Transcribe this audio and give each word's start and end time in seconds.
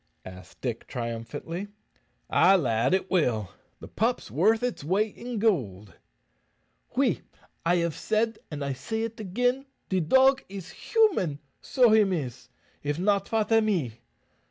asked 0.25 0.61
Dick, 0.61 0.87
triumphantly. 0.87 1.67
"Ay, 2.27 2.55
lad, 2.55 2.91
it 2.95 3.11
will. 3.11 3.51
The 3.79 3.87
pup's 3.87 4.31
worth 4.31 4.63
its 4.63 4.83
weight 4.83 5.15
in 5.15 5.37
goold." 5.37 5.93
"Oui, 6.97 7.21
I 7.63 7.75
have 7.75 7.93
said, 7.95 8.39
and 8.49 8.65
I 8.65 8.73
say 8.73 9.03
it 9.03 9.21
agen, 9.21 9.67
de 9.89 9.99
dog 9.99 10.41
is 10.49 10.71
human, 10.71 11.37
so 11.61 11.91
him 11.91 12.11
is. 12.11 12.49
If 12.81 12.97
not, 12.97 13.27
fat 13.29 13.51
am 13.51 13.67
he?" 13.67 13.99